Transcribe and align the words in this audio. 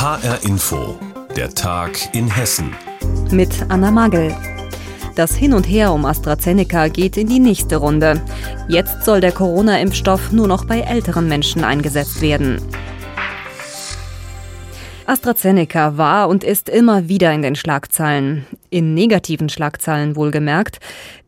HR 0.00 0.44
Info, 0.44 0.96
der 1.34 1.52
Tag 1.52 2.14
in 2.14 2.32
Hessen. 2.32 2.72
Mit 3.32 3.50
Anna 3.68 3.90
Magel. 3.90 4.32
Das 5.16 5.34
Hin 5.34 5.52
und 5.52 5.64
Her 5.64 5.92
um 5.92 6.04
AstraZeneca 6.04 6.86
geht 6.86 7.16
in 7.16 7.26
die 7.26 7.40
nächste 7.40 7.78
Runde. 7.78 8.22
Jetzt 8.68 9.04
soll 9.04 9.20
der 9.20 9.32
Corona-Impfstoff 9.32 10.30
nur 10.30 10.46
noch 10.46 10.66
bei 10.66 10.82
älteren 10.82 11.26
Menschen 11.26 11.64
eingesetzt 11.64 12.20
werden. 12.20 12.62
AstraZeneca 15.06 15.96
war 15.96 16.28
und 16.28 16.44
ist 16.44 16.68
immer 16.68 17.08
wieder 17.08 17.32
in 17.32 17.42
den 17.42 17.56
Schlagzeilen. 17.56 18.46
In 18.70 18.94
negativen 18.94 19.48
Schlagzeilen 19.48 20.14
wohlgemerkt. 20.14 20.78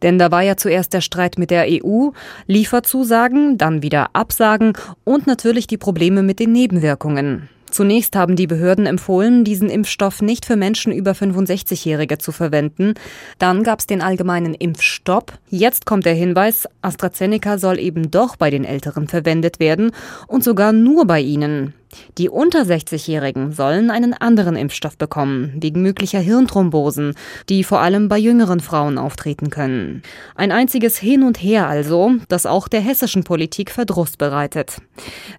Denn 0.02 0.16
da 0.16 0.30
war 0.30 0.42
ja 0.42 0.56
zuerst 0.56 0.94
der 0.94 1.00
Streit 1.00 1.38
mit 1.38 1.50
der 1.50 1.66
EU, 1.68 2.10
Lieferzusagen, 2.46 3.58
dann 3.58 3.82
wieder 3.82 4.10
Absagen 4.12 4.74
und 5.02 5.26
natürlich 5.26 5.66
die 5.66 5.76
Probleme 5.76 6.22
mit 6.22 6.38
den 6.38 6.52
Nebenwirkungen. 6.52 7.48
Zunächst 7.70 8.16
haben 8.16 8.36
die 8.36 8.46
Behörden 8.46 8.86
empfohlen, 8.86 9.44
diesen 9.44 9.70
Impfstoff 9.70 10.22
nicht 10.22 10.44
für 10.44 10.56
Menschen 10.56 10.92
über 10.92 11.12
65-Jährige 11.12 12.18
zu 12.18 12.32
verwenden. 12.32 12.94
Dann 13.38 13.62
gab 13.62 13.78
es 13.78 13.86
den 13.86 14.02
allgemeinen 14.02 14.54
Impfstopp. 14.54 15.32
Jetzt 15.48 15.86
kommt 15.86 16.06
der 16.06 16.14
Hinweis, 16.14 16.68
AstraZeneca 16.82 17.58
soll 17.58 17.78
eben 17.78 18.10
doch 18.10 18.36
bei 18.36 18.50
den 18.50 18.64
Älteren 18.64 19.08
verwendet 19.08 19.60
werden 19.60 19.92
und 20.26 20.44
sogar 20.44 20.72
nur 20.72 21.06
bei 21.06 21.20
ihnen. 21.20 21.74
Die 22.18 22.28
unter 22.28 22.62
60-Jährigen 22.62 23.52
sollen 23.52 23.90
einen 23.90 24.14
anderen 24.14 24.56
Impfstoff 24.56 24.96
bekommen, 24.96 25.52
wegen 25.56 25.82
möglicher 25.82 26.20
Hirnthrombosen, 26.20 27.14
die 27.48 27.64
vor 27.64 27.80
allem 27.80 28.08
bei 28.08 28.18
jüngeren 28.18 28.60
Frauen 28.60 28.98
auftreten 28.98 29.50
können. 29.50 30.02
Ein 30.34 30.52
einziges 30.52 30.98
Hin 30.98 31.22
und 31.22 31.42
Her 31.42 31.66
also, 31.68 32.12
das 32.28 32.46
auch 32.46 32.68
der 32.68 32.80
hessischen 32.80 33.24
Politik 33.24 33.70
Verdruss 33.70 34.16
bereitet. 34.16 34.78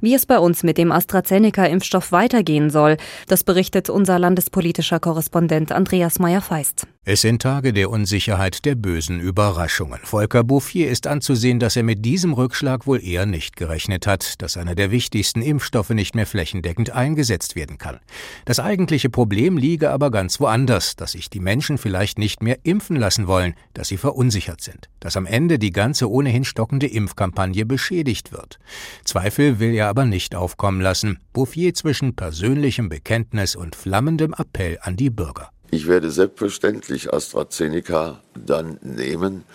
Wie 0.01 0.13
es 0.13 0.25
bei 0.25 0.39
uns 0.39 0.63
mit 0.63 0.77
dem 0.77 0.91
AstraZeneca-Impfstoff 0.91 2.11
weitergehen 2.11 2.69
soll, 2.69 2.97
das 3.27 3.43
berichtet 3.43 3.89
unser 3.89 4.19
landespolitischer 4.19 4.99
Korrespondent 4.99 5.71
Andreas 5.71 6.19
Meyer-Feist. 6.19 6.87
Es 7.03 7.21
sind 7.21 7.41
Tage 7.41 7.73
der 7.73 7.89
Unsicherheit, 7.89 8.63
der 8.63 8.75
bösen 8.75 9.19
Überraschungen. 9.19 10.01
Volker 10.03 10.43
Bouffier 10.43 10.87
ist 10.87 11.07
anzusehen, 11.07 11.57
dass 11.59 11.75
er 11.75 11.81
mit 11.81 12.05
diesem 12.05 12.33
Rückschlag 12.33 12.85
wohl 12.85 13.03
eher 13.03 13.25
nicht 13.25 13.55
gerechnet 13.55 14.05
hat, 14.05 14.39
dass 14.43 14.55
einer 14.55 14.75
der 14.75 14.91
wichtigsten 14.91 15.41
Impfstoffe 15.41 15.89
nicht 15.89 16.13
mehr 16.13 16.27
flächendeckend 16.27 16.91
eingesetzt 16.91 17.55
werden 17.55 17.79
kann. 17.79 17.99
Das 18.45 18.59
eigentliche 18.59 19.09
Problem 19.09 19.57
liege 19.57 19.89
aber 19.89 20.11
ganz 20.11 20.39
woanders, 20.39 20.95
dass 20.95 21.13
sich 21.13 21.31
die 21.31 21.39
Menschen 21.39 21.79
vielleicht 21.79 22.19
nicht 22.19 22.43
mehr 22.43 22.59
impfen 22.61 22.97
lassen 22.97 23.25
wollen, 23.25 23.55
dass 23.73 23.87
sie 23.87 23.97
verunsichert 23.97 24.61
sind, 24.61 24.87
dass 24.99 25.17
am 25.17 25.25
Ende 25.25 25.57
die 25.57 25.71
ganze 25.71 26.07
ohnehin 26.07 26.43
stockende 26.43 26.85
Impfkampagne 26.85 27.65
beschädigt 27.65 28.31
wird. 28.31 28.59
Zweifel 29.05 29.59
will 29.59 29.73
er 29.73 29.87
aber 29.87 30.05
nicht 30.05 30.35
aufkommen 30.35 30.81
lassen. 30.81 31.17
Bouffier 31.33 31.73
zwischen 31.73 32.15
persönlichem 32.15 32.89
Bekenntnis 32.89 33.55
und 33.55 33.75
flammendem 33.75 34.35
Appell 34.37 34.77
an 34.83 34.97
die 34.97 35.09
Bürger. 35.09 35.49
Ich 35.73 35.87
werde 35.87 36.11
selbstverständlich 36.11 37.13
AstraZeneca 37.13 38.21
dann 38.35 38.77
nehmen 38.81 39.45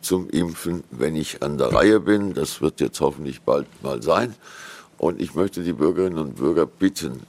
zum 0.00 0.28
Impfen, 0.28 0.82
wenn 0.90 1.14
ich 1.14 1.44
an 1.44 1.58
der 1.58 1.72
Reihe 1.72 2.00
bin. 2.00 2.34
Das 2.34 2.60
wird 2.60 2.80
jetzt 2.80 3.00
hoffentlich 3.00 3.42
bald 3.42 3.68
mal 3.80 4.02
sein. 4.02 4.34
Und 4.98 5.20
ich 5.20 5.36
möchte 5.36 5.62
die 5.62 5.72
Bürgerinnen 5.72 6.18
und 6.18 6.34
Bürger 6.34 6.66
bitten, 6.66 7.22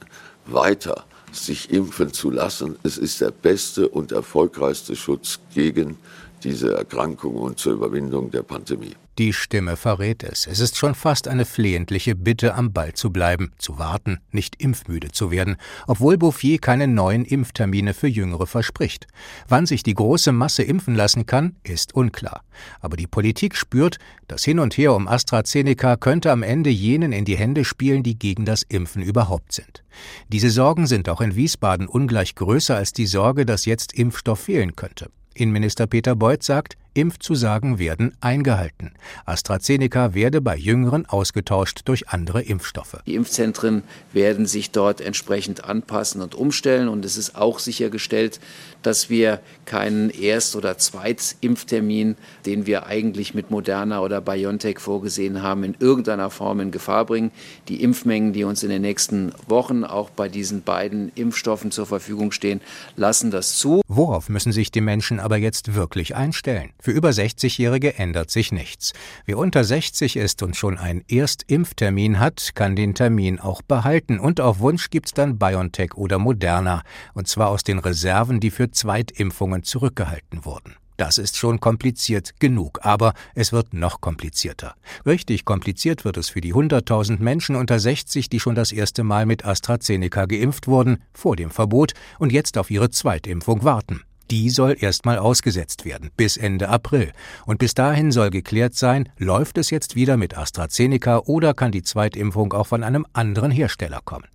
weiter 0.44 1.04
sich 1.30 1.70
impfen 1.70 2.12
zu 2.12 2.30
lassen. 2.30 2.76
Es 2.82 2.98
ist 2.98 3.20
der 3.20 3.30
beste 3.30 3.88
und 3.88 4.10
erfolgreichste 4.10 4.96
Schutz 4.96 5.38
gegen 5.54 5.96
diese 6.42 6.74
Erkrankung 6.74 7.36
und 7.36 7.60
zur 7.60 7.74
Überwindung 7.74 8.32
der 8.32 8.42
Pandemie. 8.42 8.96
Die 9.18 9.32
Stimme 9.32 9.78
verrät 9.78 10.22
es. 10.22 10.46
Es 10.46 10.60
ist 10.60 10.76
schon 10.76 10.94
fast 10.94 11.26
eine 11.26 11.46
flehentliche 11.46 12.14
Bitte, 12.14 12.54
am 12.54 12.74
Ball 12.74 12.92
zu 12.92 13.10
bleiben, 13.10 13.50
zu 13.56 13.78
warten, 13.78 14.18
nicht 14.30 14.60
impfmüde 14.60 15.10
zu 15.10 15.30
werden, 15.30 15.56
obwohl 15.86 16.18
Bouffier 16.18 16.58
keine 16.58 16.86
neuen 16.86 17.24
Impftermine 17.24 17.94
für 17.94 18.08
Jüngere 18.08 18.46
verspricht. 18.46 19.06
Wann 19.48 19.64
sich 19.64 19.82
die 19.82 19.94
große 19.94 20.32
Masse 20.32 20.64
impfen 20.64 20.94
lassen 20.94 21.24
kann, 21.24 21.56
ist 21.62 21.94
unklar. 21.94 22.42
Aber 22.80 22.98
die 22.98 23.06
Politik 23.06 23.56
spürt, 23.56 23.96
das 24.28 24.44
Hin 24.44 24.58
und 24.58 24.76
Her 24.76 24.92
um 24.92 25.08
AstraZeneca 25.08 25.96
könnte 25.96 26.30
am 26.30 26.42
Ende 26.42 26.68
jenen 26.68 27.12
in 27.12 27.24
die 27.24 27.38
Hände 27.38 27.64
spielen, 27.64 28.02
die 28.02 28.18
gegen 28.18 28.44
das 28.44 28.64
Impfen 28.64 29.00
überhaupt 29.00 29.52
sind. 29.52 29.82
Diese 30.28 30.50
Sorgen 30.50 30.86
sind 30.86 31.08
auch 31.08 31.22
in 31.22 31.36
Wiesbaden 31.36 31.88
ungleich 31.88 32.34
größer 32.34 32.76
als 32.76 32.92
die 32.92 33.06
Sorge, 33.06 33.46
dass 33.46 33.64
jetzt 33.64 33.94
Impfstoff 33.94 34.40
fehlen 34.40 34.76
könnte. 34.76 35.08
Innenminister 35.32 35.86
Peter 35.86 36.14
Beuth 36.16 36.42
sagt, 36.42 36.76
Impfzusagen 36.96 37.78
werden 37.78 38.16
eingehalten. 38.22 38.92
AstraZeneca 39.26 40.14
werde 40.14 40.40
bei 40.40 40.56
Jüngeren 40.56 41.04
ausgetauscht 41.04 41.82
durch 41.84 42.08
andere 42.08 42.40
Impfstoffe. 42.40 43.02
Die 43.06 43.14
Impfzentren 43.14 43.82
werden 44.14 44.46
sich 44.46 44.70
dort 44.70 45.02
entsprechend 45.02 45.64
anpassen 45.64 46.22
und 46.22 46.34
umstellen. 46.34 46.88
Und 46.88 47.04
es 47.04 47.18
ist 47.18 47.36
auch 47.36 47.58
sichergestellt, 47.58 48.40
dass 48.80 49.10
wir 49.10 49.40
keinen 49.66 50.08
Erst- 50.08 50.56
oder 50.56 50.78
Zweitimpftermin, 50.78 52.16
den 52.46 52.66
wir 52.66 52.86
eigentlich 52.86 53.34
mit 53.34 53.50
Moderna 53.50 54.00
oder 54.00 54.22
BioNTech 54.22 54.78
vorgesehen 54.78 55.42
haben, 55.42 55.64
in 55.64 55.76
irgendeiner 55.78 56.30
Form 56.30 56.60
in 56.60 56.70
Gefahr 56.70 57.04
bringen. 57.04 57.30
Die 57.68 57.82
Impfmengen, 57.82 58.32
die 58.32 58.44
uns 58.44 58.62
in 58.62 58.70
den 58.70 58.80
nächsten 58.80 59.32
Wochen 59.48 59.84
auch 59.84 60.08
bei 60.08 60.30
diesen 60.30 60.62
beiden 60.62 61.12
Impfstoffen 61.14 61.70
zur 61.72 61.84
Verfügung 61.84 62.32
stehen, 62.32 62.62
lassen 62.96 63.30
das 63.30 63.56
zu. 63.56 63.82
Worauf 63.86 64.30
müssen 64.30 64.52
sich 64.52 64.70
die 64.70 64.80
Menschen 64.80 65.20
aber 65.20 65.36
jetzt 65.36 65.74
wirklich 65.74 66.16
einstellen? 66.16 66.70
Für 66.86 66.92
über 66.92 67.08
60-Jährige 67.08 67.98
ändert 67.98 68.30
sich 68.30 68.52
nichts. 68.52 68.92
Wer 69.24 69.38
unter 69.38 69.64
60 69.64 70.14
ist 70.14 70.44
und 70.44 70.54
schon 70.54 70.78
einen 70.78 71.02
Erstimpftermin 71.08 72.20
hat, 72.20 72.52
kann 72.54 72.76
den 72.76 72.94
Termin 72.94 73.40
auch 73.40 73.60
behalten 73.60 74.20
und 74.20 74.40
auf 74.40 74.60
Wunsch 74.60 74.88
gibt's 74.90 75.12
dann 75.12 75.36
BioNTech 75.36 75.94
oder 75.94 76.20
Moderna, 76.20 76.84
und 77.12 77.26
zwar 77.26 77.48
aus 77.48 77.64
den 77.64 77.80
Reserven, 77.80 78.38
die 78.38 78.52
für 78.52 78.70
Zweitimpfungen 78.70 79.64
zurückgehalten 79.64 80.44
wurden. 80.44 80.76
Das 80.96 81.18
ist 81.18 81.36
schon 81.36 81.58
kompliziert 81.58 82.38
genug, 82.38 82.78
aber 82.82 83.14
es 83.34 83.52
wird 83.52 83.74
noch 83.74 84.00
komplizierter. 84.00 84.76
Richtig 85.04 85.44
kompliziert 85.44 86.04
wird 86.04 86.16
es 86.18 86.28
für 86.28 86.40
die 86.40 86.54
100.000 86.54 87.20
Menschen 87.20 87.56
unter 87.56 87.80
60, 87.80 88.28
die 88.28 88.38
schon 88.38 88.54
das 88.54 88.70
erste 88.70 89.02
Mal 89.02 89.26
mit 89.26 89.44
AstraZeneca 89.44 90.26
geimpft 90.26 90.68
wurden, 90.68 91.02
vor 91.12 91.34
dem 91.34 91.50
Verbot 91.50 91.94
und 92.20 92.30
jetzt 92.30 92.56
auf 92.56 92.70
ihre 92.70 92.90
Zweitimpfung 92.90 93.64
warten. 93.64 94.02
Die 94.30 94.50
soll 94.50 94.76
erstmal 94.78 95.18
ausgesetzt 95.18 95.84
werden, 95.84 96.10
bis 96.16 96.36
Ende 96.36 96.68
April. 96.68 97.12
Und 97.44 97.58
bis 97.58 97.74
dahin 97.74 98.10
soll 98.10 98.30
geklärt 98.30 98.74
sein, 98.74 99.08
läuft 99.18 99.58
es 99.58 99.70
jetzt 99.70 99.94
wieder 99.94 100.16
mit 100.16 100.36
AstraZeneca 100.36 101.18
oder 101.26 101.54
kann 101.54 101.72
die 101.72 101.82
Zweitimpfung 101.82 102.52
auch 102.52 102.66
von 102.66 102.82
einem 102.82 103.06
anderen 103.12 103.50
Hersteller 103.50 104.00
kommen. 104.04 104.26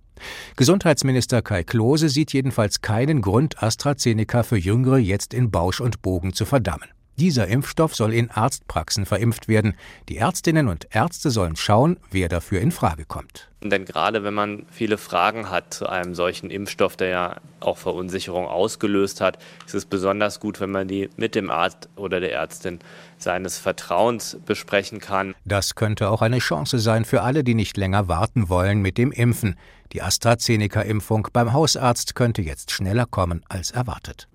Gesundheitsminister 0.56 1.42
Kai 1.42 1.64
Klose 1.64 2.08
sieht 2.08 2.32
jedenfalls 2.32 2.80
keinen 2.80 3.20
Grund, 3.20 3.62
AstraZeneca 3.62 4.42
für 4.42 4.56
Jüngere 4.56 4.98
jetzt 4.98 5.34
in 5.34 5.50
Bausch 5.50 5.80
und 5.80 6.00
Bogen 6.02 6.32
zu 6.32 6.44
verdammen. 6.44 6.88
Dieser 7.22 7.46
Impfstoff 7.46 7.94
soll 7.94 8.14
in 8.14 8.32
Arztpraxen 8.32 9.06
verimpft 9.06 9.46
werden. 9.46 9.74
Die 10.08 10.16
Ärztinnen 10.16 10.66
und 10.66 10.88
Ärzte 10.90 11.30
sollen 11.30 11.54
schauen, 11.54 12.00
wer 12.10 12.28
dafür 12.28 12.60
in 12.60 12.72
Frage 12.72 13.04
kommt. 13.04 13.48
Denn 13.62 13.84
gerade 13.84 14.24
wenn 14.24 14.34
man 14.34 14.66
viele 14.72 14.98
Fragen 14.98 15.48
hat 15.48 15.72
zu 15.72 15.86
einem 15.88 16.16
solchen 16.16 16.50
Impfstoff, 16.50 16.96
der 16.96 17.08
ja 17.10 17.36
auch 17.60 17.78
Verunsicherung 17.78 18.48
ausgelöst 18.48 19.20
hat, 19.20 19.38
ist 19.64 19.76
es 19.76 19.84
besonders 19.84 20.40
gut, 20.40 20.58
wenn 20.58 20.72
man 20.72 20.88
die 20.88 21.10
mit 21.16 21.36
dem 21.36 21.48
Arzt 21.48 21.88
oder 21.94 22.18
der 22.18 22.32
Ärztin 22.32 22.80
seines 23.18 23.56
Vertrauens 23.56 24.38
besprechen 24.44 24.98
kann. 24.98 25.36
Das 25.44 25.76
könnte 25.76 26.10
auch 26.10 26.22
eine 26.22 26.40
Chance 26.40 26.80
sein 26.80 27.04
für 27.04 27.22
alle, 27.22 27.44
die 27.44 27.54
nicht 27.54 27.76
länger 27.76 28.08
warten 28.08 28.48
wollen 28.48 28.82
mit 28.82 28.98
dem 28.98 29.12
Impfen. 29.12 29.54
Die 29.92 30.02
AstraZeneca-Impfung 30.02 31.28
beim 31.32 31.52
Hausarzt 31.52 32.16
könnte 32.16 32.42
jetzt 32.42 32.72
schneller 32.72 33.06
kommen 33.06 33.44
als 33.48 33.70
erwartet. 33.70 34.26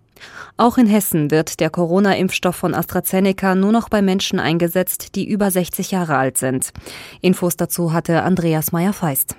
Auch 0.57 0.78
in 0.78 0.88
Hessen 0.88 1.31
wird 1.31 1.59
der 1.59 1.69
Corona-Impfstoff 1.69 2.55
von 2.55 2.73
AstraZeneca 2.73 3.55
nur 3.55 3.72
noch 3.72 3.89
bei 3.89 4.01
Menschen 4.01 4.39
eingesetzt, 4.39 5.16
die 5.16 5.28
über 5.28 5.51
60 5.51 5.91
Jahre 5.91 6.17
alt 6.17 6.38
sind. 6.38 6.72
Infos 7.22 7.57
dazu 7.57 7.94
hatte 7.94 8.23
Andreas 8.23 8.72
Meyer-Feist. 8.72 9.35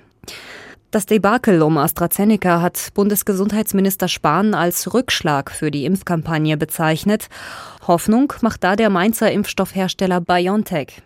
Das 0.91 1.05
Debakel 1.05 1.61
um 1.61 1.77
AstraZeneca 1.77 2.63
hat 2.63 2.89
Bundesgesundheitsminister 2.95 4.09
Spahn 4.09 4.55
als 4.55 4.95
Rückschlag 4.95 5.51
für 5.51 5.71
die 5.71 5.85
Impfkampagne 5.85 6.57
bezeichnet. 6.57 7.29
Hoffnung 7.89 8.33
macht 8.43 8.63
da 8.63 8.77
der 8.77 8.91
Mainzer 8.91 9.33
Impfstoffhersteller 9.33 10.21
BioNTech. 10.21 11.03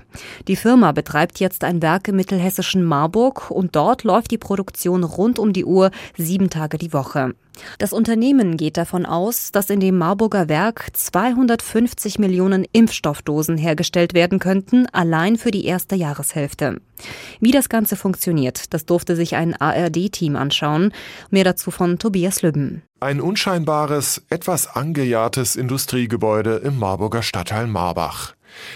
Die 0.48 0.56
Firma 0.56 0.92
betreibt 0.92 1.40
jetzt 1.40 1.64
ein 1.64 1.80
Werk 1.80 2.08
im 2.08 2.16
mittelhessischen 2.16 2.84
Marburg 2.84 3.50
und 3.50 3.74
dort 3.74 4.04
läuft 4.04 4.30
die 4.30 4.38
Produktion 4.38 5.04
rund 5.04 5.38
um 5.38 5.52
die 5.52 5.64
Uhr 5.64 5.90
sieben 6.16 6.50
Tage 6.50 6.76
die 6.76 6.92
Woche. 6.92 7.34
Das 7.78 7.92
Unternehmen 7.92 8.56
geht 8.56 8.76
davon 8.76 9.06
aus, 9.06 9.52
dass 9.52 9.70
in 9.70 9.80
dem 9.80 9.96
Marburger 9.98 10.48
Werk 10.48 10.88
250 10.92 12.18
Millionen 12.18 12.66
Impfstoffdosen 12.72 13.56
hergestellt 13.56 14.14
werden 14.14 14.38
könnten, 14.38 14.86
allein 14.92 15.36
für 15.36 15.50
die 15.50 15.64
erste 15.64 15.96
Jahreshälfte. 15.96 16.80
Wie 17.40 17.50
das 17.50 17.68
Ganze 17.68 17.96
funktioniert, 17.96 18.72
das 18.74 18.86
durfte 18.86 19.16
sich 19.16 19.36
ein 19.36 19.54
ARD-Team 19.54 20.36
anschauen. 20.36 20.92
Mehr 21.30 21.44
dazu 21.44 21.70
von 21.70 21.98
Tobias 21.98 22.42
Lübben. 22.42 22.82
Ein 23.02 23.20
unscheinbares, 23.20 24.22
etwas 24.30 24.76
angejahrtes 24.76 25.56
Industriegebäude 25.56 26.58
im 26.58 26.78
Marburger 26.78 27.24
Stadtteil 27.24 27.66
Marbach. 27.66 28.34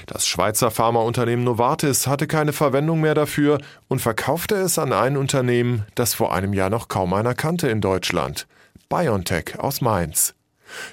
Das 0.08 0.26
Schweizer 0.26 0.72
Pharmaunternehmen 0.72 1.44
Novartis 1.44 2.08
hatte 2.08 2.26
keine 2.26 2.52
Verwendung 2.52 3.00
mehr 3.00 3.14
dafür 3.14 3.58
und 3.86 4.00
verkaufte 4.00 4.56
es 4.56 4.80
an 4.80 4.92
ein 4.92 5.16
Unternehmen, 5.16 5.86
das 5.94 6.14
vor 6.14 6.34
einem 6.34 6.54
Jahr 6.54 6.70
noch 6.70 6.88
kaum 6.88 7.14
einer 7.14 7.34
kannte 7.34 7.68
in 7.68 7.80
Deutschland. 7.80 8.48
BioNTech 8.88 9.60
aus 9.60 9.80
Mainz. 9.80 10.34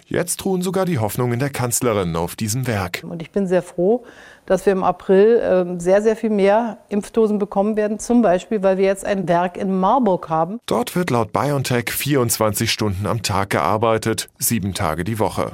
Jetzt 0.05 0.43
ruhen 0.45 0.61
sogar 0.61 0.85
die 0.85 0.99
Hoffnungen 0.99 1.39
der 1.39 1.49
Kanzlerin 1.49 2.15
auf 2.15 2.35
diesem 2.35 2.67
Werk. 2.67 3.03
Und 3.07 3.21
ich 3.21 3.31
bin 3.31 3.47
sehr 3.47 3.61
froh, 3.61 4.03
dass 4.45 4.65
wir 4.65 4.73
im 4.73 4.83
April 4.83 5.37
äh, 5.37 5.79
sehr, 5.79 6.01
sehr 6.01 6.15
viel 6.15 6.29
mehr 6.29 6.77
Impfdosen 6.89 7.39
bekommen 7.39 7.75
werden. 7.75 7.99
Zum 7.99 8.21
Beispiel, 8.21 8.63
weil 8.63 8.77
wir 8.77 8.85
jetzt 8.85 9.05
ein 9.05 9.27
Werk 9.27 9.57
in 9.57 9.79
Marburg 9.79 10.29
haben. 10.29 10.59
Dort 10.65 10.95
wird 10.95 11.09
laut 11.09 11.31
BioNTech 11.31 11.91
24 11.91 12.71
Stunden 12.71 13.05
am 13.05 13.21
Tag 13.21 13.51
gearbeitet, 13.51 14.29
sieben 14.37 14.73
Tage 14.73 15.03
die 15.03 15.19
Woche. 15.19 15.51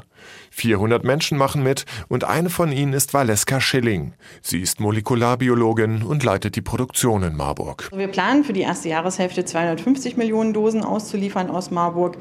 400 0.52 1.04
Menschen 1.04 1.38
machen 1.38 1.64
mit 1.64 1.86
und 2.08 2.24
eine 2.24 2.50
von 2.50 2.72
ihnen 2.72 2.94
ist 2.94 3.14
Valeska 3.14 3.62
Schilling. 3.62 4.14
Sie 4.42 4.60
ist 4.60 4.80
Molekularbiologin 4.80 6.04
und 6.04 6.24
leitet 6.24 6.56
die 6.56 6.62
Produktion 6.62 7.24
in 7.24 7.36
Marburg. 7.36 7.90
Wir 7.94 8.08
planen 8.08 8.44
für 8.44 8.54
die 8.54 8.62
erste 8.62 8.90
Jahreshälfte 8.90 9.46
250 9.46 10.18
Millionen 10.18 10.54
Dosen 10.54 10.84
auszuliefern 10.84 11.50
aus 11.50 11.72
Marburg. 11.72 12.18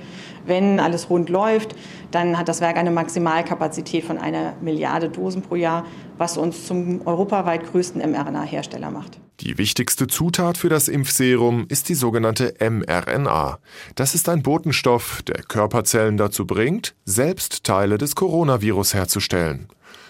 Wenn 0.46 0.80
alles 0.80 1.10
rund 1.10 1.28
läuft, 1.28 1.75
dann 2.10 2.38
hat 2.38 2.48
das 2.48 2.60
Werk 2.60 2.76
eine 2.76 2.90
Maximalkapazität 2.90 4.04
von 4.04 4.19
einer 4.19 4.54
Milliarde 4.60 5.08
Dosen 5.08 5.42
pro 5.42 5.56
Jahr, 5.56 5.84
was 6.16 6.38
uns 6.38 6.66
zum 6.66 7.06
europaweit 7.06 7.70
größten 7.70 8.00
mRNA-Hersteller 8.10 8.90
macht. 8.90 9.20
Die 9.40 9.56
wichtigste 9.56 10.08
Zutat 10.08 10.58
für 10.58 10.69
das 10.69 10.88
Impfserum 10.88 11.67
ist 11.69 11.88
die 11.88 11.94
sogenannte 11.94 12.55
mRNA. 12.58 13.61
Das 13.94 14.17
ist 14.17 14.29
ein 14.29 14.43
Botenstoff, 14.43 15.23
der 15.23 15.43
Körperzellen 15.43 16.17
dazu 16.17 16.44
bringt, 16.44 16.96
selbst 17.05 17.62
Teile 17.62 17.99
des 17.99 18.17
Coronavirus 18.17 18.94
herzustellen. 18.94 19.69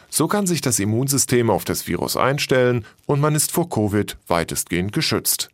So 0.08 0.28
kann 0.28 0.46
sich 0.46 0.62
das 0.62 0.78
Immunsystem 0.78 1.50
auf 1.50 1.66
das 1.66 1.86
Virus 1.86 2.16
einstellen 2.16 2.86
und 3.04 3.20
man 3.20 3.34
ist 3.34 3.52
vor 3.52 3.68
Covid 3.68 4.16
weitestgehend 4.28 4.92
geschützt. 4.92 5.50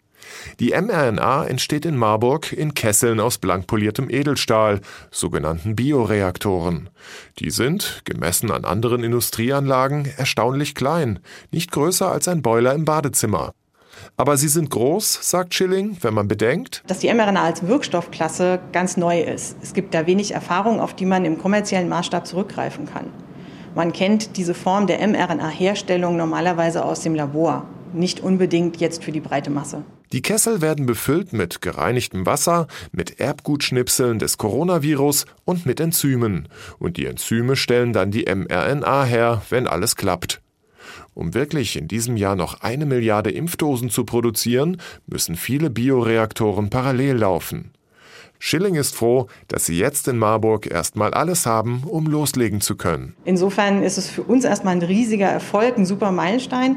Die 0.61 0.71
mRNA 0.71 1.47
entsteht 1.47 1.85
in 1.85 1.97
Marburg 1.97 2.53
in 2.53 2.75
Kesseln 2.75 3.19
aus 3.19 3.39
blankpoliertem 3.39 4.09
Edelstahl, 4.09 4.81
sogenannten 5.11 5.75
Bioreaktoren. 5.75 6.91
Die 7.41 7.51
sind, 7.51 8.03
gemessen 8.05 8.51
an 8.51 8.65
anderen 8.65 9.03
Industrieanlagen, 9.03 10.07
erstaunlich 10.17 10.77
klein, 10.77 11.19
nicht 11.51 11.73
größer 11.73 12.11
als 12.11 12.29
ein 12.29 12.41
Boiler 12.41 12.73
im 12.73 12.85
Badezimmer. 12.85 13.53
Aber 14.17 14.37
sie 14.37 14.49
sind 14.49 14.71
groß, 14.71 15.19
sagt 15.23 15.55
Schilling, 15.55 15.97
wenn 16.01 16.15
man 16.15 16.29
bedenkt, 16.29 16.83
dass 16.87 17.01
die 17.01 17.13
mRNA 17.13 17.43
als 17.43 17.67
Wirkstoffklasse 17.67 18.61
ganz 18.73 18.97
neu 18.97 19.21
ist. 19.21 19.57
Es 19.63 19.75
gibt 19.75 19.95
da 19.95 20.07
wenig 20.07 20.33
Erfahrung, 20.33 20.81
auf 20.81 20.95
die 20.95 21.07
man 21.07 21.25
im 21.25 21.39
kommerziellen 21.39 21.89
Maßstab 21.89 22.27
zurückgreifen 22.27 22.87
kann. 22.87 23.07
Man 23.75 23.93
kennt 23.93 24.37
diese 24.37 24.55
Form 24.55 24.87
der 24.87 25.07
mRNA-Herstellung 25.07 26.17
normalerweise 26.17 26.85
aus 26.85 27.01
dem 27.01 27.15
Labor, 27.15 27.67
nicht 27.93 28.21
unbedingt 28.21 28.77
jetzt 28.77 29.03
für 29.03 29.11
die 29.11 29.21
breite 29.21 29.51
Masse. 29.51 29.85
Die 30.13 30.23
Kessel 30.23 30.61
werden 30.61 30.87
befüllt 30.87 31.33
mit 31.33 31.61
gereinigtem 31.61 32.25
Wasser, 32.25 32.69
mit 32.93 33.19
Erbgutschnipseln 33.19 34.21
des 34.21 34.39
Coronavirus 34.39 35.27
und 35.45 35.67
mit 35.67 35.81
Enzymen. 35.81 36.49
Und 36.79 36.99
die 36.99 37.07
Enzyme 37.07 37.57
stellen 37.57 37.93
dann 37.93 38.13
die 38.13 38.27
mRNA 38.33 39.05
her, 39.05 39.43
wenn 39.51 39.67
alles 39.67 39.97
klappt. 39.97 40.41
Um 41.15 41.33
wirklich 41.33 41.77
in 41.77 41.89
diesem 41.89 42.17
Jahr 42.17 42.35
noch 42.35 42.61
eine 42.61 42.87
Milliarde 42.87 43.31
Impfdosen 43.31 43.89
zu 43.89 44.05
produzieren, 44.05 44.79
müssen 45.07 45.37
viele 45.37 45.71
Bioreaktoren 45.71 46.71
parallel 46.71 47.17
laufen. 47.17 47.71
Schilling 48.41 48.75
ist 48.75 48.95
froh, 48.95 49.29
dass 49.49 49.65
sie 49.65 49.79
jetzt 49.79 50.07
in 50.09 50.19
Marburg 50.19 50.71
erstmal 50.71 51.15
alles 51.15 51.47
haben, 51.47 51.85
um 51.85 52.07
loslegen 52.07 52.61
zu 52.61 52.77
können. 52.77 53.15
Insofern 53.25 53.83
ist 53.83 53.97
es 53.97 54.11
für 54.11 54.23
uns 54.23 54.45
erstmal 54.45 54.75
ein 54.75 54.83
riesiger 54.83 55.29
Erfolg, 55.29 55.79
ein 55.79 55.87
super 55.87 56.11
Meilenstein. 56.11 56.77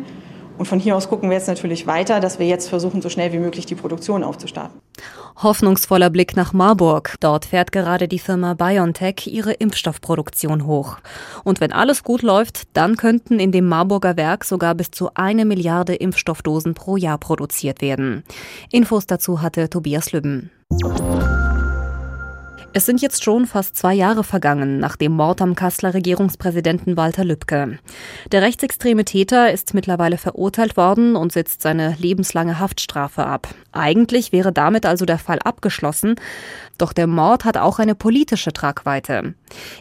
Und 0.58 0.66
von 0.68 0.80
hier 0.80 0.96
aus 0.96 1.10
gucken 1.10 1.30
wir 1.30 1.38
jetzt 1.38 1.48
natürlich 1.48 1.86
weiter, 1.86 2.20
dass 2.20 2.40
wir 2.40 2.48
jetzt 2.48 2.70
versuchen, 2.70 3.02
so 3.02 3.10
schnell 3.10 3.34
wie 3.34 3.40
möglich 3.40 3.66
die 3.66 3.76
Produktion 3.76 4.24
aufzustarten. 4.24 4.80
Hoffnungsvoller 5.38 6.10
Blick 6.10 6.36
nach 6.36 6.54
Marburg. 6.54 7.16
Dort 7.20 7.46
fährt 7.46 7.72
gerade 7.72 8.08
die 8.08 8.20
Firma 8.20 8.56
BioNTech 8.56 9.28
ihre 9.28 9.54
Impfstoffproduktion 9.54 10.66
hoch. 10.66 10.98
Und 11.44 11.62
wenn 11.62 11.72
alles 11.72 12.04
gut 12.04 12.24
läuft, 12.24 12.64
dann 12.74 12.98
könnten 12.98 13.40
in 13.40 13.52
dem 13.52 13.68
Marburger 13.68 14.18
Werk 14.18 14.44
sogar 14.44 14.74
bis 14.74 14.92
zu 14.92 15.12
eine 15.14 15.46
Milliarde 15.46 15.96
Impfstoffdosen 15.96 16.74
pro 16.74 16.98
Jahr 16.98 17.20
produziert 17.20 17.82
werden. 17.82 18.24
Infos 18.72 19.06
dazu 19.06 19.42
hatte 19.42 19.70
Tobias 19.70 20.12
Lübben. 20.12 20.50
Es 22.74 22.86
sind 22.86 23.02
jetzt 23.02 23.24
schon 23.24 23.48
fast 23.48 23.76
zwei 23.76 23.94
Jahre 23.94 24.24
vergangen 24.24 24.78
nach 24.80 24.98
dem 24.98 25.14
Mord 25.14 25.42
am 25.42 25.56
Kasseler 25.56 25.94
Regierungspräsidenten 25.94 26.96
Walter 26.96 27.24
Lübcke. 27.24 27.80
Der 28.32 28.42
rechtsextreme 28.42 29.04
Täter 29.04 29.52
ist 29.52 29.74
mittlerweile 29.74 30.18
verurteilt 30.18 30.78
worden 30.78 31.16
und 31.16 31.32
sitzt 31.32 31.62
seine 31.62 31.96
lebenslange 31.98 32.60
Haftstrafe 32.60 33.26
ab. 33.26 33.48
Eigentlich 33.72 34.32
wäre 34.32 34.52
damit 34.52 34.86
also 34.86 35.06
der 35.06 35.18
Fall 35.18 35.40
abgeschlossen, 35.40 36.16
doch 36.78 36.94
der 36.94 37.08
Mord 37.08 37.46
hat 37.46 37.58
auch 37.58 37.80
eine 37.80 37.96
politische 37.96 38.54
Tragweite. 38.54 39.34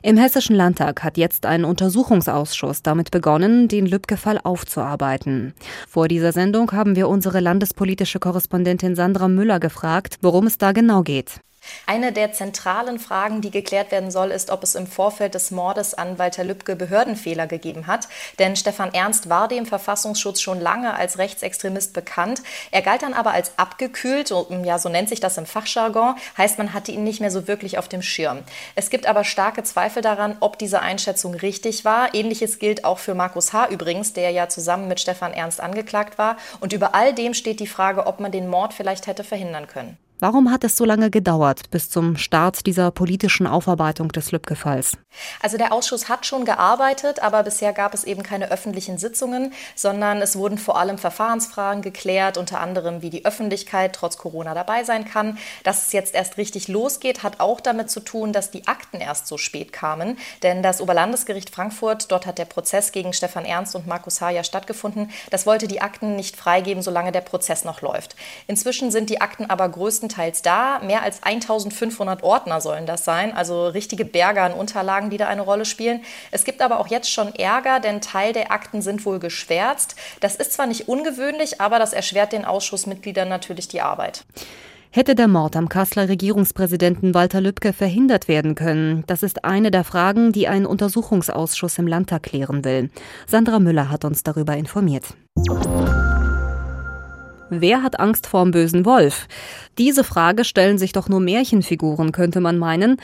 Im 0.03 0.17
Hessischen 0.17 0.57
Landtag 0.57 1.03
hat 1.03 1.19
jetzt 1.19 1.45
ein 1.45 1.65
Untersuchungsausschuss 1.65 2.83
damit 2.83 3.11
begonnen, 3.11 3.69
den 3.69 3.87
Lübcke-Fall 3.87 4.41
aufzuarbeiten. 4.43 5.53
Vor 5.89 6.09
dieser 6.09 6.33
Sendung 6.33 6.73
haben 6.73 6.97
wir 6.97 7.09
unsere 7.09 7.41
landespolitische 7.41 8.21
Korrespondentin 8.21 8.95
Sandra 8.97 9.29
Müller 9.29 9.61
gefragt, 9.61 10.17
worum 10.23 10.47
es 10.47 10.57
da 10.57 10.73
genau 10.73 11.03
geht. 11.03 11.41
Eine 11.87 12.13
der 12.13 12.33
zentralen 12.33 12.99
Fragen, 12.99 13.41
die 13.41 13.51
geklärt 13.51 13.91
werden 13.91 14.11
soll, 14.11 14.31
ist, 14.31 14.51
ob 14.51 14.63
es 14.63 14.75
im 14.75 14.87
Vorfeld 14.87 15.35
des 15.35 15.51
Mordes 15.51 15.95
an 15.95 16.19
Walter 16.19 16.45
Lübcke 16.45 16.77
Behördenfehler 16.77 17.47
gegeben 17.47 17.87
hat. 17.87 18.09
Denn 18.39 18.57
Stefan 18.57 18.93
Ernst 18.95 19.29
war 19.29 19.49
dem 19.49 19.67
Verfassungsschutz 19.67 20.41
schon 20.41 20.61
lange 20.61 20.95
als 20.95 21.19
Rechtsextremist 21.19 21.93
bekannt. 21.93 22.43
Er 22.71 22.83
galt 22.83 23.03
dann 23.03 23.15
aber 23.15 23.33
als 23.33 23.53
abgekühlt, 23.57 24.33
ja, 24.65 24.79
so 24.79 24.89
nennt 24.89 25.09
sich 25.09 25.21
das 25.21 25.39
im 25.39 25.47
Fachjargon, 25.47 26.17
heißt, 26.37 26.59
man 26.59 26.73
hatte 26.73 26.93
ihn 26.93 27.05
nicht 27.05 27.21
mehr 27.21 27.31
so 27.31 27.49
wirklich 27.49 27.79
auf 27.79 27.89
dem 27.89 28.03
Schirm. 28.03 28.43
Es 28.75 28.91
gibt 28.91 29.07
aber 29.07 29.25
starke 29.25 29.63
Zweifel 29.63 30.03
daran, 30.03 30.37
ob 30.41 30.59
diese 30.59 30.81
Einschätzung 30.81 31.35
richtig 31.35 31.85
war. 31.85 32.15
Ähnliches 32.15 32.59
gilt 32.59 32.85
auch 32.85 32.99
für 32.99 33.15
Markus 33.15 33.53
H. 33.53 33.69
übrigens, 33.69 34.13
der 34.13 34.31
ja 34.31 34.49
zusammen 34.49 34.89
mit 34.89 35.01
Stefan 35.01 35.33
Ernst 35.33 35.61
angeklagt 35.61 36.19
war. 36.19 36.37
Und 36.61 36.73
über 36.73 36.95
all 36.95 37.15
dem 37.15 37.35
steht 37.35 37.61
die 37.61 37.67
Frage, 37.67 38.07
ob 38.07 38.21
man 38.21 38.33
den 38.33 38.49
Mord 38.49 38.75
vielleicht 38.75 39.07
hätte 39.07 39.25
verhindern 39.25 39.67
können. 39.67 39.99
Warum 40.19 40.51
hat 40.51 40.65
es 40.65 40.79
so 40.79 40.87
lange 40.87 41.11
gedauert 41.11 41.69
bis 41.71 41.91
zum 41.91 42.17
Start 42.17 42.65
dieser 42.65 42.91
politischen 42.91 43.47
Aufarbeitung 43.47 44.09
des 44.09 44.33
Lübcke-Falls? 44.33 44.97
Also 45.43 45.59
der 45.59 45.75
Ausschuss 45.75 46.09
hat 46.09 46.25
schon 46.25 46.47
gearbeitet, 46.47 47.23
aber 47.23 47.43
bisher 47.43 47.75
gab 47.75 47.93
es 47.93 48.03
eben 48.03 48.23
keine 48.23 48.51
öffentlichen 48.51 48.97
Sitzungen, 48.97 49.53
sondern 49.75 50.23
es 50.23 50.35
wurden 50.37 50.57
vor 50.57 50.79
allem 50.79 50.97
Verfahrensfragen 50.97 51.83
geklärt, 51.83 52.39
unter 52.39 52.61
anderem 52.61 53.03
wie 53.03 53.11
die 53.11 53.27
Öffentlichkeit 53.27 53.95
trotz 53.95 54.17
Corona 54.17 54.55
dabei 54.55 54.85
sein 54.85 55.05
kann. 55.05 55.37
Dass 55.65 55.87
es 55.87 55.93
jetzt 55.93 56.15
erst 56.15 56.39
richtig 56.39 56.69
losgeht, 56.69 57.23
hat 57.23 57.41
auch 57.41 57.61
damit 57.61 57.91
zu 57.91 58.01
tun, 58.01 58.33
dass 58.33 58.51
die 58.51 58.67
Akten 58.67 59.01
erst 59.03 59.27
so 59.27 59.37
spät 59.37 59.71
kamen. 59.75 60.17
Denn 60.43 60.63
das 60.63 60.81
Oberlandesgericht 60.81 61.51
Frankfurt, 61.51 62.11
dort 62.11 62.25
hat 62.25 62.39
der 62.39 62.47
Prozess 62.47 62.91
gegen 62.91 63.13
Stefan 63.13 63.45
Ernst 63.45 63.77
und 63.77 63.87
Markus 63.87 64.23
H. 64.23 64.31
ja 64.31 64.45
stattgefunden, 64.45 65.11
das 65.29 65.45
wollte 65.45 65.69
die 65.69 65.83
Akten 65.83 66.17
nicht 66.17 66.37
freigeben, 66.37 66.83
solange 66.83 67.13
der 67.13 67.21
Prozess 67.21 67.67
noch 67.67 67.83
läuft. 67.83 68.17
Inzwischen 68.47 68.91
sind 68.91 69.11
die 69.11 69.21
Akten 69.21 69.51
aber 69.51 69.69
größtenteils 69.69 70.06
größtenteils 70.07 70.43
da. 70.43 70.81
Mehr 70.85 71.03
als 71.03 71.23
1500 71.23 72.23
Ordner 72.23 72.61
sollen 72.61 72.87
das 72.87 73.05
sein, 73.05 73.35
also 73.35 73.69
richtige 73.69 74.05
Berge 74.05 74.43
an 74.43 74.53
Unterlagen, 74.53 75.11
die 75.11 75.17
da 75.17 75.27
eine 75.29 75.43
Rolle 75.43 75.65
spielen. 75.65 76.01
Es 76.31 76.45
gibt 76.45 76.63
aber 76.63 76.81
auch 76.81 76.89
jetzt 76.89 77.11
schon 77.11 77.35
Ärger, 77.35 77.81
denn 77.81 78.01
Teil 78.01 78.33
der 78.33 78.53
Akten 78.53 78.83
sind 78.83 79.05
wohl 79.05 79.19
geschwärzt. 79.19 79.97
Das 80.21 80.37
ist 80.37 80.53
zwar 80.53 80.67
nicht 80.67 80.89
ungewöhnlich, 80.89 81.61
aber 81.61 81.79
das 81.79 81.93
erschwert 81.93 82.33
den 82.33 82.45
Ausschussmitgliedern 82.45 83.29
natürlich 83.29 83.69
die 83.69 83.81
Arbeit. 83.81 84.25
Hätte 84.91 85.15
der 85.15 85.29
Mord 85.29 85.57
am 85.57 85.69
Kasseler 85.69 86.09
Regierungspräsidenten 86.09 87.13
Walter 87.13 87.43
Lübcke 87.43 87.75
verhindert 87.75 88.29
werden 88.29 88.55
können? 88.55 89.05
Das 89.07 89.23
ist 89.23 89.45
eine 89.45 89.71
der 89.71 89.85
Fragen, 89.85 90.33
die 90.33 90.49
ein 90.49 90.65
Untersuchungsausschuss 90.65 91.79
im 91.79 91.87
Landtag 91.87 92.23
klären 92.23 92.65
will. 92.65 92.91
Sandra 93.27 93.59
Müller 93.59 93.91
hat 93.91 94.07
uns 94.07 94.23
darüber 94.23 94.57
informiert. 94.57 95.05
Wer 97.49 97.83
hat 97.83 98.01
Angst 98.01 98.27
vorm 98.27 98.51
bösen 98.51 98.85
Wolf? 98.85 99.29
Diese 99.79 100.03
Frage 100.03 100.45
stellen 100.45 100.79
sich 100.79 100.93
doch 100.93 101.09
nur 101.09 101.21
Märchenfiguren, 101.21 102.11
könnte 102.11 102.41
man 102.41 102.59
meinen. 102.59 102.97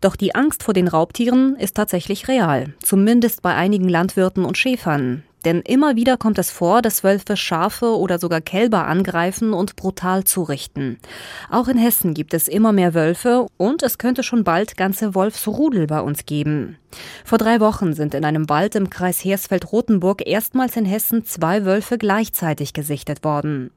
Doch 0.00 0.16
die 0.16 0.34
Angst 0.34 0.62
vor 0.62 0.72
den 0.72 0.88
Raubtieren 0.88 1.54
ist 1.56 1.76
tatsächlich 1.76 2.26
real. 2.26 2.72
Zumindest 2.82 3.42
bei 3.42 3.54
einigen 3.54 3.88
Landwirten 3.88 4.46
und 4.46 4.56
Schäfern. 4.56 5.22
Denn 5.44 5.60
immer 5.60 5.96
wieder 5.96 6.16
kommt 6.16 6.38
es 6.38 6.50
vor, 6.50 6.82
dass 6.82 7.02
Wölfe 7.04 7.36
Schafe 7.36 7.96
oder 7.96 8.18
sogar 8.18 8.40
Kälber 8.40 8.86
angreifen 8.86 9.52
und 9.52 9.76
brutal 9.76 10.24
zurichten. 10.24 10.98
Auch 11.50 11.68
in 11.68 11.78
Hessen 11.78 12.14
gibt 12.14 12.34
es 12.34 12.48
immer 12.48 12.72
mehr 12.72 12.94
Wölfe 12.94 13.46
und 13.56 13.82
es 13.82 13.98
könnte 13.98 14.22
schon 14.22 14.44
bald 14.44 14.76
ganze 14.76 15.14
Wolfsrudel 15.14 15.86
bei 15.86 16.00
uns 16.00 16.26
geben. 16.26 16.76
Vor 17.24 17.38
drei 17.38 17.60
Wochen 17.60 17.92
sind 17.92 18.14
in 18.14 18.24
einem 18.24 18.48
Wald 18.48 18.74
im 18.74 18.90
Kreis 18.90 19.24
Hersfeld-Rotenburg 19.24 20.26
erstmals 20.26 20.76
in 20.76 20.84
Hessen 20.84 21.24
zwei 21.24 21.64
Wölfe 21.64 21.98
gleichzeitig 21.98 22.72
gesichtet 22.72 23.24
worden. 23.24 23.70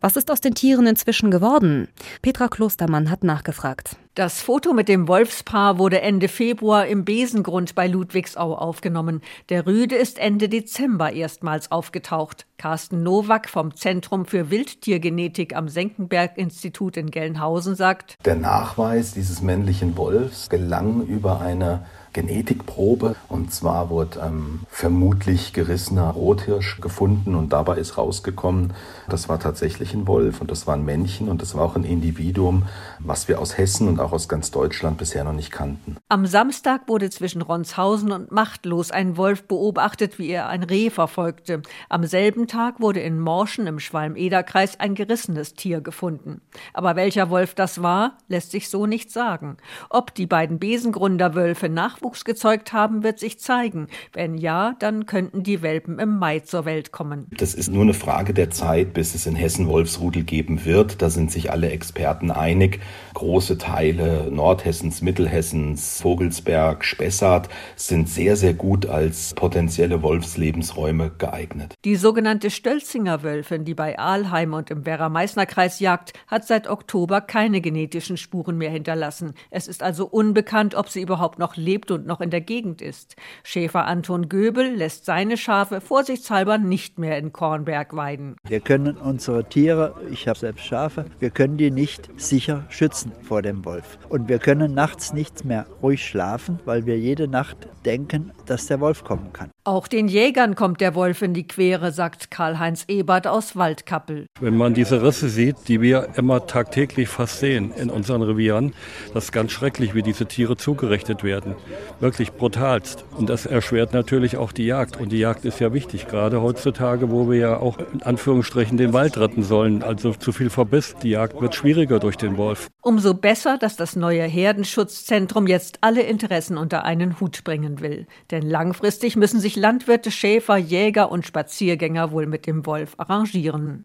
Was 0.00 0.16
ist 0.16 0.30
aus 0.30 0.40
den 0.40 0.54
Tieren 0.54 0.86
inzwischen 0.86 1.30
geworden? 1.30 1.88
Petra 2.22 2.48
Klostermann 2.48 3.10
hat 3.10 3.24
nachgefragt. 3.24 3.96
Das 4.14 4.42
Foto 4.42 4.72
mit 4.72 4.88
dem 4.88 5.08
Wolfspaar 5.08 5.78
wurde 5.78 6.00
Ende 6.00 6.28
Februar 6.28 6.86
im 6.86 7.04
Besengrund 7.04 7.74
bei 7.74 7.88
Ludwigsau 7.88 8.54
aufgenommen. 8.54 9.22
Der 9.48 9.66
Rüde 9.66 9.96
ist 9.96 10.18
Ende 10.18 10.48
Dezember 10.48 11.12
erstmals 11.12 11.72
aufgetaucht. 11.72 12.46
Carsten 12.64 13.02
Nowak 13.02 13.50
vom 13.50 13.76
Zentrum 13.76 14.24
für 14.24 14.50
Wildtiergenetik 14.50 15.54
am 15.54 15.68
Senckenberg-Institut 15.68 16.96
in 16.96 17.10
Gelnhausen 17.10 17.74
sagt, 17.74 18.16
Der 18.24 18.36
Nachweis 18.36 19.12
dieses 19.12 19.42
männlichen 19.42 19.98
Wolfs 19.98 20.48
gelang 20.48 21.02
über 21.02 21.42
eine 21.42 21.84
Genetikprobe. 22.14 23.16
Und 23.28 23.52
zwar 23.52 23.90
wurde 23.90 24.20
ähm, 24.24 24.60
vermutlich 24.70 25.52
gerissener 25.52 26.10
Rothirsch 26.10 26.80
gefunden 26.80 27.34
und 27.34 27.52
dabei 27.52 27.76
ist 27.76 27.98
rausgekommen, 27.98 28.72
das 29.08 29.28
war 29.28 29.38
tatsächlich 29.38 29.92
ein 29.92 30.06
Wolf 30.06 30.40
und 30.40 30.50
das 30.50 30.66
war 30.66 30.74
ein 30.74 30.84
Männchen 30.84 31.28
und 31.28 31.42
das 31.42 31.54
war 31.54 31.64
auch 31.64 31.76
ein 31.76 31.84
Individuum, 31.84 32.62
was 33.00 33.28
wir 33.28 33.40
aus 33.40 33.58
Hessen 33.58 33.88
und 33.88 34.00
auch 34.00 34.12
aus 34.12 34.28
ganz 34.28 34.50
Deutschland 34.50 34.96
bisher 34.96 35.24
noch 35.24 35.32
nicht 35.32 35.50
kannten. 35.50 35.96
Am 36.08 36.24
Samstag 36.24 36.88
wurde 36.88 37.10
zwischen 37.10 37.42
Ronshausen 37.42 38.12
und 38.12 38.32
Machtlos 38.32 38.90
ein 38.90 39.18
Wolf 39.18 39.46
beobachtet, 39.46 40.18
wie 40.18 40.30
er 40.30 40.48
ein 40.48 40.62
Reh 40.62 40.88
verfolgte. 40.88 41.62
Am 41.90 42.04
selben 42.04 42.46
Tag 42.54 42.80
wurde 42.80 43.00
in 43.00 43.18
Morschen 43.18 43.66
im 43.66 43.80
Schwalm-Eder-Kreis 43.80 44.78
ein 44.78 44.94
gerissenes 44.94 45.54
Tier 45.54 45.80
gefunden. 45.80 46.40
Aber 46.72 46.94
welcher 46.94 47.28
Wolf 47.28 47.56
das 47.56 47.82
war, 47.82 48.16
lässt 48.28 48.52
sich 48.52 48.68
so 48.68 48.86
nicht 48.86 49.10
sagen. 49.10 49.56
Ob 49.90 50.14
die 50.14 50.26
beiden 50.26 50.60
Besengründer 50.60 51.34
Wölfe 51.34 51.68
Nachwuchs 51.68 52.24
gezeugt 52.24 52.72
haben, 52.72 53.02
wird 53.02 53.18
sich 53.18 53.40
zeigen. 53.40 53.88
Wenn 54.12 54.38
ja, 54.38 54.76
dann 54.78 55.06
könnten 55.06 55.42
die 55.42 55.62
Welpen 55.62 55.98
im 55.98 56.16
Mai 56.16 56.38
zur 56.38 56.64
Welt 56.64 56.92
kommen. 56.92 57.26
Das 57.36 57.54
ist 57.54 57.72
nur 57.72 57.82
eine 57.82 57.92
Frage 57.92 58.32
der 58.32 58.50
Zeit, 58.50 58.94
bis 58.94 59.16
es 59.16 59.26
in 59.26 59.34
Hessen 59.34 59.66
Wolfsrudel 59.66 60.22
geben 60.22 60.64
wird. 60.64 61.02
Da 61.02 61.10
sind 61.10 61.32
sich 61.32 61.50
alle 61.50 61.70
Experten 61.70 62.30
einig. 62.30 62.78
Große 63.14 63.58
Teile 63.58 64.30
Nordhessens, 64.30 65.02
Mittelhessens, 65.02 66.00
Vogelsberg, 66.02 66.84
Spessart 66.84 67.48
sind 67.74 68.08
sehr, 68.08 68.36
sehr 68.36 68.54
gut 68.54 68.86
als 68.86 69.34
potenzielle 69.34 70.02
Wolfslebensräume 70.02 71.10
geeignet. 71.18 71.74
Die 71.84 71.96
sogenannte 71.96 72.33
Stölzinger 72.42 73.22
Wölfin, 73.22 73.64
die 73.64 73.74
bei 73.74 73.98
Aalheim 73.98 74.54
und 74.54 74.70
im 74.70 74.84
Werra-Meißner-Kreis 74.86 75.80
jagt, 75.80 76.12
hat 76.26 76.46
seit 76.46 76.68
Oktober 76.68 77.20
keine 77.20 77.60
genetischen 77.60 78.16
Spuren 78.16 78.58
mehr 78.58 78.70
hinterlassen. 78.70 79.34
Es 79.50 79.68
ist 79.68 79.82
also 79.82 80.06
unbekannt, 80.06 80.74
ob 80.74 80.88
sie 80.88 81.02
überhaupt 81.02 81.38
noch 81.38 81.56
lebt 81.56 81.90
und 81.90 82.06
noch 82.06 82.20
in 82.20 82.30
der 82.30 82.40
Gegend 82.40 82.82
ist. 82.82 83.16
Schäfer 83.42 83.86
Anton 83.86 84.28
Göbel 84.28 84.74
lässt 84.74 85.04
seine 85.04 85.36
Schafe 85.36 85.80
vorsichtshalber 85.80 86.58
nicht 86.58 86.98
mehr 86.98 87.18
in 87.18 87.32
Kornberg 87.32 87.94
weiden. 87.96 88.36
Wir 88.46 88.60
können 88.60 88.96
unsere 88.96 89.44
Tiere, 89.44 89.94
ich 90.10 90.28
habe 90.28 90.38
selbst 90.38 90.64
Schafe, 90.64 91.06
wir 91.18 91.30
können 91.30 91.56
die 91.56 91.70
nicht 91.70 92.10
sicher 92.16 92.64
schützen 92.68 93.12
vor 93.22 93.42
dem 93.42 93.64
Wolf. 93.64 93.98
Und 94.08 94.28
wir 94.28 94.38
können 94.38 94.74
nachts 94.74 95.12
nichts 95.12 95.44
mehr 95.44 95.66
ruhig 95.82 96.04
schlafen, 96.04 96.58
weil 96.64 96.86
wir 96.86 96.98
jede 96.98 97.28
Nacht 97.28 97.68
denken, 97.84 98.32
dass 98.46 98.66
der 98.66 98.80
Wolf 98.80 99.04
kommen 99.04 99.32
kann. 99.32 99.50
Auch 99.64 99.88
den 99.88 100.08
Jägern 100.08 100.54
kommt 100.54 100.80
der 100.80 100.94
Wolf 100.94 101.22
in 101.22 101.34
die 101.34 101.46
Quere, 101.46 101.92
sagt 101.92 102.23
Karl-Heinz 102.30 102.84
Ebert 102.88 103.26
aus 103.26 103.56
Waldkappel. 103.56 104.26
Wenn 104.40 104.56
man 104.56 104.74
diese 104.74 105.02
Risse 105.02 105.28
sieht, 105.28 105.56
die 105.68 105.80
wir 105.80 106.08
immer 106.16 106.46
tagtäglich 106.46 107.08
fast 107.08 107.40
sehen 107.40 107.72
in 107.76 107.90
unseren 107.90 108.22
Revieren, 108.22 108.74
das 109.12 109.24
ist 109.24 109.32
ganz 109.32 109.52
schrecklich, 109.52 109.94
wie 109.94 110.02
diese 110.02 110.26
Tiere 110.26 110.56
zugerichtet 110.56 111.24
werden. 111.24 111.54
Wirklich 112.00 112.32
brutalst. 112.32 113.04
Und 113.16 113.28
das 113.28 113.46
erschwert 113.46 113.92
natürlich 113.92 114.36
auch 114.36 114.52
die 114.52 114.66
Jagd. 114.66 114.96
Und 115.00 115.12
die 115.12 115.18
Jagd 115.18 115.44
ist 115.44 115.60
ja 115.60 115.72
wichtig, 115.72 116.08
gerade 116.08 116.42
heutzutage, 116.42 117.10
wo 117.10 117.30
wir 117.30 117.38
ja 117.38 117.56
auch 117.58 117.78
in 117.92 118.02
Anführungsstrichen 118.02 118.76
den 118.76 118.92
Wald 118.92 119.18
retten 119.18 119.42
sollen. 119.42 119.82
Also 119.82 120.12
zu 120.14 120.32
viel 120.32 120.50
Verbiss. 120.50 120.94
Die 121.02 121.10
Jagd 121.10 121.40
wird 121.40 121.54
schwieriger 121.54 121.98
durch 121.98 122.16
den 122.16 122.36
Wolf. 122.36 122.68
Umso 122.82 123.14
besser, 123.14 123.58
dass 123.58 123.76
das 123.76 123.96
neue 123.96 124.22
Herdenschutzzentrum 124.22 125.46
jetzt 125.46 125.78
alle 125.80 126.02
Interessen 126.02 126.58
unter 126.58 126.84
einen 126.84 127.20
Hut 127.20 127.44
bringen 127.44 127.80
will. 127.80 128.06
Denn 128.30 128.42
langfristig 128.42 129.16
müssen 129.16 129.40
sich 129.40 129.56
Landwirte, 129.56 130.10
Schäfer, 130.10 130.56
Jäger 130.56 131.10
und 131.10 131.26
Spaziergänger 131.26 132.12
wohl 132.14 132.26
mit 132.26 132.46
dem 132.46 132.64
Wolf 132.64 132.94
arrangieren. 132.96 133.84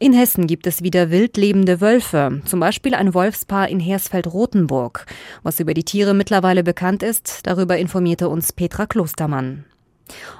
In 0.00 0.12
Hessen 0.12 0.46
gibt 0.46 0.68
es 0.68 0.82
wieder 0.84 1.10
wildlebende 1.10 1.80
Wölfe, 1.80 2.40
zum 2.44 2.60
Beispiel 2.60 2.94
ein 2.94 3.14
Wolfspaar 3.14 3.68
in 3.68 3.80
Hersfeld-Rotenburg. 3.80 5.06
Was 5.42 5.58
über 5.58 5.74
die 5.74 5.82
Tiere 5.82 6.14
mittlerweile 6.14 6.62
bekannt 6.62 7.02
ist, 7.02 7.40
darüber 7.48 7.76
informierte 7.76 8.28
uns 8.28 8.52
Petra 8.52 8.86
Klostermann. 8.86 9.64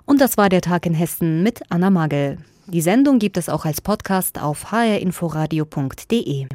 Und 0.07 0.21
das 0.21 0.37
war 0.37 0.49
der 0.49 0.61
Tag 0.61 0.87
in 0.87 0.95
Hessen 0.95 1.43
mit 1.43 1.61
Anna 1.71 1.91
Magel. 1.91 2.39
Die 2.67 2.81
Sendung 2.81 3.19
gibt 3.19 3.37
es 3.37 3.49
auch 3.49 3.65
als 3.65 3.81
Podcast 3.81 4.41
auf 4.41 4.71
hrinforadio.de. 4.71 6.47